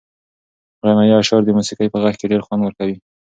[0.85, 2.97] غنایي اشعار د موسیقۍ په غږ کې ډېر خوند ورکوي.